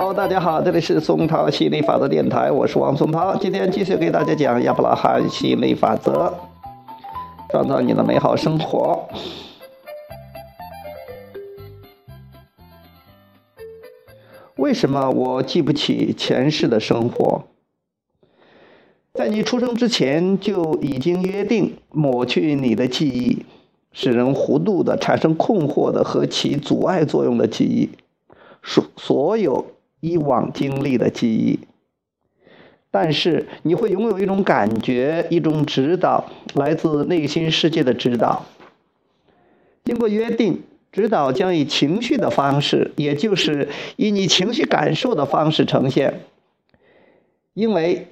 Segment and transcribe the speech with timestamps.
[0.00, 3.34] Hello，大家好，这里是松涛吸引力法则电台，我是王松涛。
[3.34, 6.32] 今天继续给大家讲亚伯拉罕吸引力法则，
[7.50, 9.08] 创造你的美好生活。
[14.54, 17.42] 为什么我记不起前世的生活？
[19.14, 23.44] 在你出生之前就已经约定抹去你的记忆，
[23.90, 27.90] 使人糊涂的、产生困惑的和起阻碍作用的记忆，
[28.62, 29.66] 所所有
[30.00, 31.60] 以往经历的记忆。
[32.90, 38.46] 但是你会拥有一种感觉，一种指导，来自内心世界的指导。
[39.84, 40.62] 经过约定。
[40.90, 46.20] 指导将以情绪的方式，也就是以你情绪感受的方式呈现。
[47.52, 48.08] 因为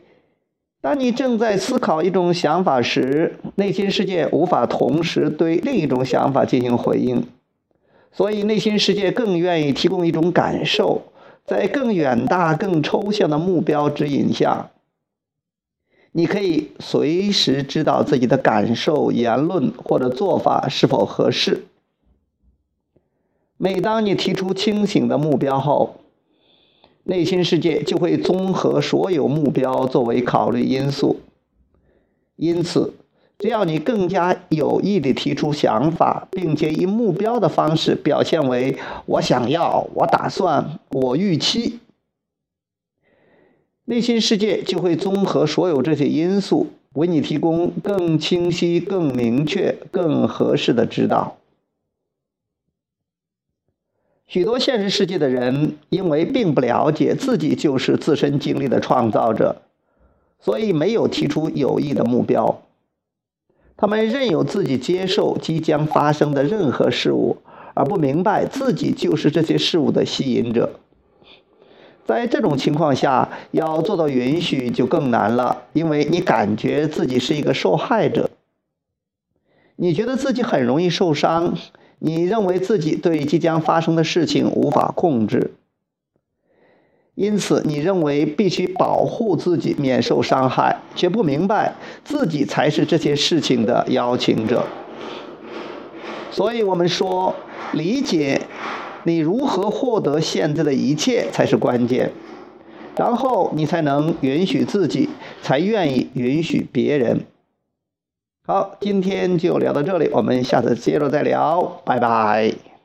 [0.82, 7.26] 当你正在思考一种想法时，内心世界无法同时对另一种想法进行回应，
[8.12, 11.02] 所以内心世界更愿意提供一种感受，
[11.46, 14.70] 在更远大、更抽象的目标指引下，
[16.10, 21.66] 你可以随时知道自己的感受、言论或者做法是否合适。
[23.56, 26.00] 每当你提出清醒的目标后，
[27.04, 31.20] 内心世界就会综合所有目标作为考虑因素。
[32.34, 32.92] 因此，
[33.38, 41.80] 只要你更加有意地提出想法，并且以目标的方式表现为“我想要”“我打算”“我预期”，
[43.84, 51.36] 内心世界就会综合所有这些因素，为你提供更清晰、更明确、更合适的指导。
[54.26, 59.60] 许多现实世界的人，因为并不了解自己就是自身经历的创造者，
[60.40, 62.62] 所以没有提出有益的目标。
[63.76, 67.36] 他们任由自己接受即将发生的任何事物，
[67.74, 70.80] 而不明白自己就是这些事物的吸引者。
[72.06, 78.30] 在这种情况下，要做到允许就更难了，因为你感觉自己是一个受害者，
[79.74, 81.54] 你觉得自己很容易受伤。
[81.98, 85.52] 你认为自己对即将发生的事情无法控制，
[87.16, 94.64] 因此你认为必须保护自己免受伤害，却不明白自己才是这些事情的邀请者。
[96.30, 97.34] 所以我们说，
[97.72, 98.42] 理解
[99.04, 102.12] 你如何获得现在的一切才是关键，
[102.96, 105.08] 然后你才能允许自己，
[105.40, 107.22] 才愿意允许别人。
[108.46, 112.75] 好，今天就聊到这里，我们下次接着再聊，拜拜。